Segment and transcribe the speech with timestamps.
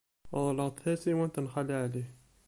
[0.35, 2.05] Reḍleɣ-d tasiwant n Xali Ɛli.